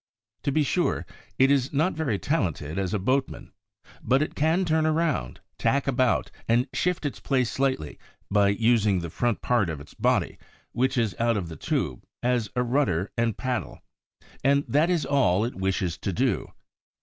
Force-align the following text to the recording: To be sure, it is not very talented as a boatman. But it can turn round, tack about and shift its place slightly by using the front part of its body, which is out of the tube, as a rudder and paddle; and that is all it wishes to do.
To 0.41 0.51
be 0.51 0.63
sure, 0.63 1.05
it 1.37 1.51
is 1.51 1.71
not 1.71 1.93
very 1.93 2.17
talented 2.17 2.79
as 2.79 2.91
a 2.91 2.97
boatman. 2.97 3.51
But 4.01 4.23
it 4.23 4.33
can 4.33 4.65
turn 4.65 4.87
round, 4.87 5.41
tack 5.59 5.85
about 5.85 6.31
and 6.47 6.67
shift 6.73 7.05
its 7.05 7.19
place 7.19 7.51
slightly 7.51 7.99
by 8.31 8.47
using 8.49 9.01
the 9.01 9.11
front 9.11 9.43
part 9.43 9.69
of 9.69 9.79
its 9.79 9.93
body, 9.93 10.39
which 10.71 10.97
is 10.97 11.13
out 11.19 11.37
of 11.37 11.49
the 11.49 11.55
tube, 11.55 12.03
as 12.23 12.49
a 12.55 12.63
rudder 12.63 13.11
and 13.15 13.37
paddle; 13.37 13.79
and 14.43 14.63
that 14.67 14.89
is 14.89 15.05
all 15.05 15.45
it 15.45 15.53
wishes 15.53 15.99
to 15.99 16.11
do. 16.11 16.51